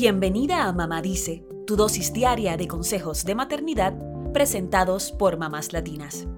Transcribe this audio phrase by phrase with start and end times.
[0.00, 3.98] Bienvenida a Mamá Dice, tu dosis diaria de consejos de maternidad
[4.32, 6.28] presentados por mamás latinas.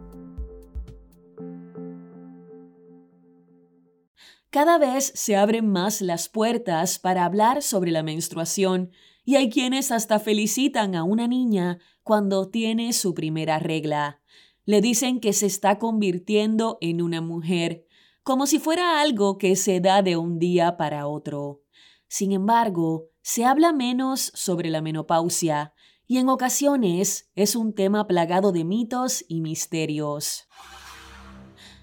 [4.49, 8.93] Cada vez se abren más las puertas para hablar sobre la menstruación
[9.27, 14.23] y hay quienes hasta felicitan a una niña cuando tiene su primera regla.
[14.65, 17.85] Le dicen que se está convirtiendo en una mujer,
[18.23, 21.61] como si fuera algo que se da de un día para otro.
[22.09, 25.75] Sin embargo, se habla menos sobre la menopausia
[26.07, 30.49] y en ocasiones es un tema plagado de mitos y misterios.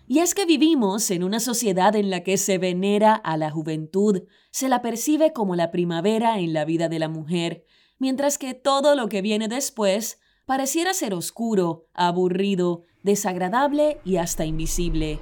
[0.07, 4.23] Y es que vivimos en una sociedad en la que se venera a la juventud,
[4.51, 7.65] se la percibe como la primavera en la vida de la mujer,
[7.99, 15.19] mientras que todo lo que viene después pareciera ser oscuro, aburrido, desagradable y hasta invisible.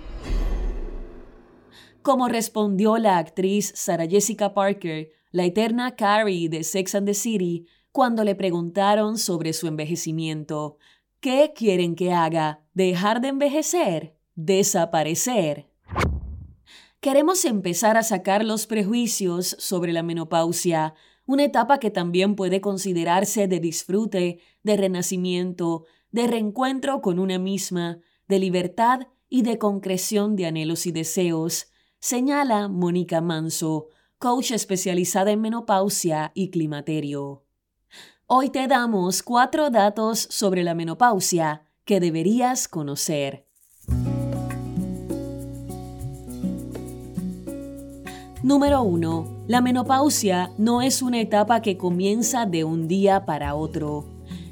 [2.03, 7.67] Como respondió la actriz Sarah Jessica Parker, la eterna Carrie de Sex and the City,
[7.91, 10.77] cuando le preguntaron sobre su envejecimiento.
[11.19, 12.61] ¿Qué quieren que haga?
[12.73, 14.15] ¿Dejar de envejecer?
[14.35, 15.67] desaparecer.
[16.99, 20.93] Queremos empezar a sacar los prejuicios sobre la menopausia,
[21.25, 27.99] una etapa que también puede considerarse de disfrute, de renacimiento, de reencuentro con una misma,
[28.27, 33.89] de libertad y de concreción de anhelos y deseos, señala Mónica Manso,
[34.25, 37.43] coach especializada en menopausia y climaterio.
[38.25, 43.45] Hoy te damos cuatro datos sobre la menopausia que deberías conocer.
[48.41, 49.43] Número 1.
[49.47, 54.05] La menopausia no es una etapa que comienza de un día para otro.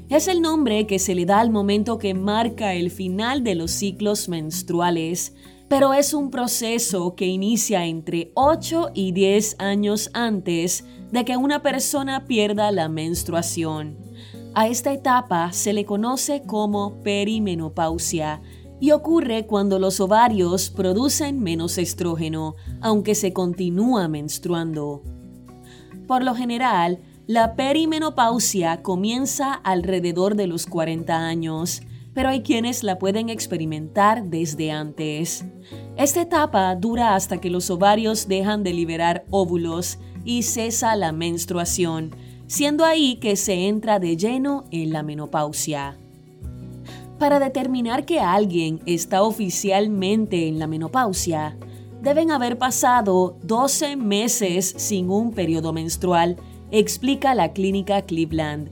[0.08, 3.72] Es el nombre que se le da al momento que marca el final de los
[3.72, 5.34] ciclos menstruales,
[5.68, 11.62] pero es un proceso que inicia entre 8 y 10 años antes de que una
[11.62, 13.96] persona pierda la menstruación.
[14.54, 18.40] A esta etapa se le conoce como perimenopausia
[18.80, 25.02] y ocurre cuando los ovarios producen menos estrógeno, aunque se continúa menstruando.
[26.06, 31.80] Por lo general, la perimenopausia comienza alrededor de los 40 años,
[32.14, 35.44] pero hay quienes la pueden experimentar desde antes.
[35.96, 42.14] Esta etapa dura hasta que los ovarios dejan de liberar óvulos y cesa la menstruación,
[42.46, 45.98] siendo ahí que se entra de lleno en la menopausia.
[47.18, 51.56] Para determinar que alguien está oficialmente en la menopausia,
[52.00, 56.36] deben haber pasado 12 meses sin un periodo menstrual,
[56.70, 58.70] explica la clínica Cleveland.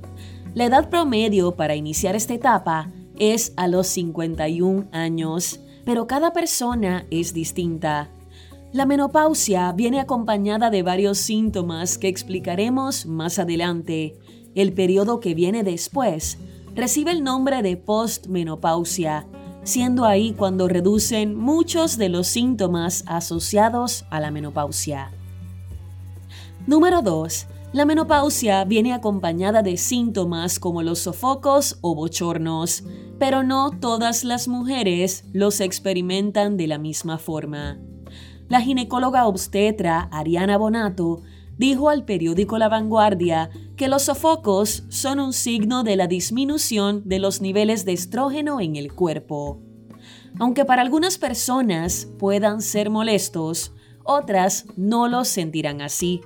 [0.55, 2.91] La edad promedio para iniciar esta etapa
[3.31, 8.11] es a los 51 años, pero cada persona es distinta.
[8.73, 14.17] La menopausia viene acompañada de varios síntomas que explicaremos más adelante.
[14.57, 16.39] El periodo que viene después
[16.75, 19.25] recibe el nombre de postmenopausia,
[19.63, 25.13] siendo ahí cuando reducen muchos de los síntomas asociados a la menopausia.
[26.67, 27.47] Número 2.
[27.73, 32.85] La menopausia viene acompañada de síntomas como los sofocos o bochornos,
[33.19, 37.79] pero no todas las mujeres los experimentan de la misma forma.
[38.51, 41.23] La ginecóloga obstetra Ariana Bonato
[41.57, 47.21] dijo al periódico La Vanguardia que los sofocos son un signo de la disminución de
[47.21, 49.63] los niveles de estrógeno en el cuerpo.
[50.39, 53.73] Aunque para algunas personas puedan ser molestos,
[54.05, 56.21] otras no los sentirán así.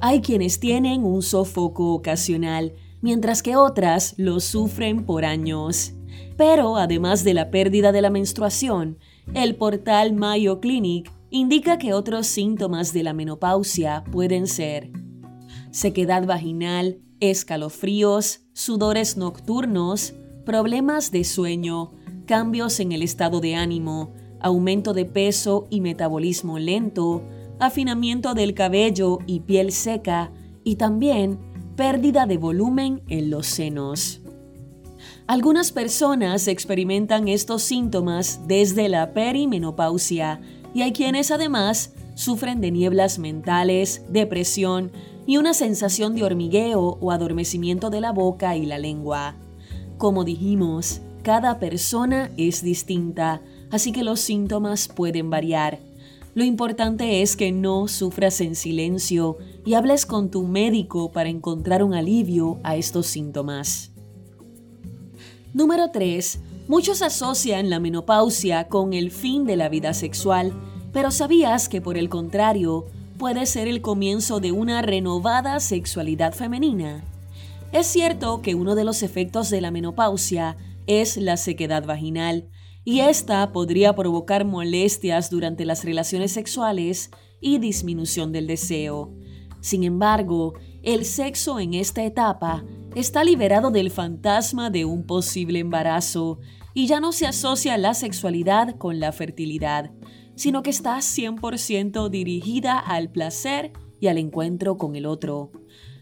[0.00, 5.92] Hay quienes tienen un sofoco ocasional, mientras que otras lo sufren por años.
[6.36, 8.98] Pero además de la pérdida de la menstruación,
[9.34, 14.90] el portal Mayo Clinic indica que otros síntomas de la menopausia pueden ser
[15.70, 20.14] sequedad vaginal, escalofríos, sudores nocturnos,
[20.44, 21.92] problemas de sueño,
[22.26, 27.22] cambios en el estado de ánimo, aumento de peso y metabolismo lento,
[27.60, 30.32] afinamiento del cabello y piel seca
[30.64, 31.38] y también
[31.76, 34.20] pérdida de volumen en los senos.
[35.26, 40.40] Algunas personas experimentan estos síntomas desde la perimenopausia
[40.74, 44.90] y hay quienes además sufren de nieblas mentales, depresión
[45.26, 49.36] y una sensación de hormigueo o adormecimiento de la boca y la lengua.
[49.98, 53.40] Como dijimos, cada persona es distinta,
[53.70, 55.78] así que los síntomas pueden variar.
[56.34, 61.82] Lo importante es que no sufras en silencio y hables con tu médico para encontrar
[61.82, 63.92] un alivio a estos síntomas.
[65.52, 66.40] Número 3.
[66.68, 70.52] Muchos asocian la menopausia con el fin de la vida sexual,
[70.92, 72.86] pero ¿sabías que por el contrario,
[73.20, 77.04] puede ser el comienzo de una renovada sexualidad femenina.
[77.70, 80.56] Es cierto que uno de los efectos de la menopausia
[80.86, 82.48] es la sequedad vaginal,
[82.84, 87.10] y esta podría provocar molestias durante las relaciones sexuales
[87.40, 89.14] y disminución del deseo.
[89.60, 96.40] Sin embargo, el sexo en esta etapa está liberado del fantasma de un posible embarazo
[96.72, 99.90] y ya no se asocia la sexualidad con la fertilidad,
[100.34, 105.52] sino que está 100% dirigida al placer y al encuentro con el otro.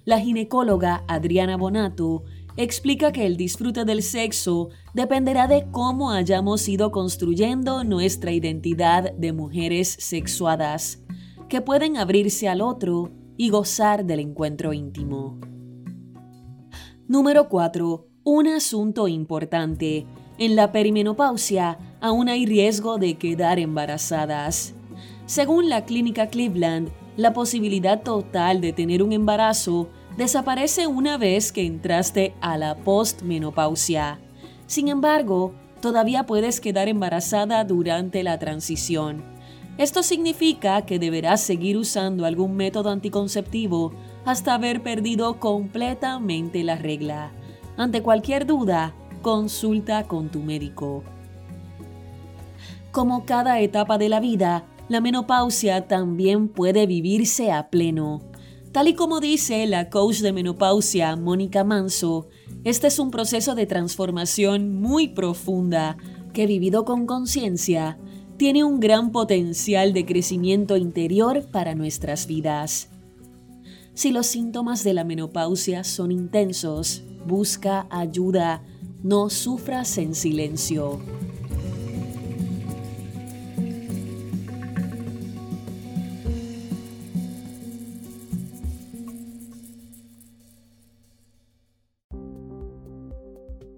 [0.05, 2.25] La ginecóloga Adriana Bonato
[2.59, 9.33] explica que el disfrute del sexo dependerá de cómo hayamos ido construyendo nuestra identidad de
[9.33, 11.01] mujeres sexuadas,
[11.49, 15.39] que pueden abrirse al otro y gozar del encuentro íntimo.
[17.07, 18.09] Número 4.
[18.25, 20.07] Un asunto importante.
[20.37, 24.75] En la perimenopausia aún hay riesgo de quedar embarazadas.
[25.27, 31.65] Según la clínica Cleveland, la posibilidad total de tener un embarazo desaparece una vez que
[31.65, 34.19] entraste a la postmenopausia.
[34.67, 39.23] Sin embargo, todavía puedes quedar embarazada durante la transición.
[39.79, 43.93] Esto significa que deberás seguir usando algún método anticonceptivo
[44.25, 47.31] hasta haber perdido completamente la regla.
[47.77, 51.05] Ante cualquier duda, consulta con tu médico.
[52.91, 58.28] Como cada etapa de la vida, la menopausia también puede vivirse a pleno.
[58.79, 62.29] Tal y como dice la coach de menopausia, Mónica Manso,
[62.63, 65.97] este es un proceso de transformación muy profunda
[66.33, 67.99] que vivido con conciencia
[68.37, 72.91] tiene un gran potencial de crecimiento interior para nuestras vidas.
[73.95, 78.63] Si los síntomas de la menopausia son intensos, busca ayuda
[79.03, 81.01] no sufras en silencio.